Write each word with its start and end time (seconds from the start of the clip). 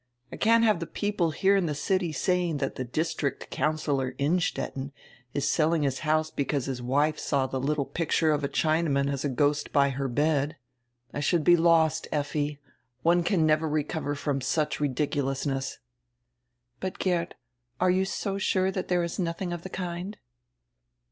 I 0.31 0.35
can't 0.35 0.63
have 0.63 0.79
die 0.79 0.87
people 0.91 1.29
here 1.29 1.55
in 1.55 1.67
the 1.67 1.75
city 1.75 2.11
saying 2.11 2.57
diat 2.57 2.91
District 2.91 3.47
Councillor 3.51 4.15
Innstetten 4.17 4.91
is 5.35 5.47
selling 5.47 5.83
his 5.83 5.99
house 5.99 6.31
because 6.31 6.65
his 6.65 6.81
wife 6.81 7.19
saw 7.19 7.45
die 7.45 7.59
little 7.59 7.85
pasted 7.85 7.91
up 7.91 7.93
picture 7.93 8.31
of 8.31 8.43
a 8.43 8.47
Chinaman 8.49 9.13
as 9.13 9.23
a 9.23 9.29
ghost 9.29 9.71
by 9.71 9.89
her 9.89 10.07
bed. 10.07 10.57
I 11.13 11.19
should 11.19 11.43
be 11.43 11.55
lost, 11.55 12.07
Effi. 12.11 12.59
One 13.03 13.21
can 13.21 13.45
never 13.45 13.69
recover 13.69 14.15
from 14.15 14.41
such 14.41 14.79
ridiculousness." 14.79 15.77
"But, 16.79 16.97
Geert, 16.97 17.35
are 17.79 17.91
you 17.91 18.05
so 18.05 18.39
sure 18.39 18.71
diat 18.71 18.85
diere 18.87 19.05
is 19.05 19.19
nothing 19.19 19.53
of 19.53 19.61
die 19.61 19.69
kind!" 19.69 20.17